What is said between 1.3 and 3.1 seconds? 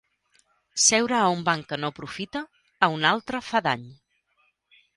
un banc que no aprofita a un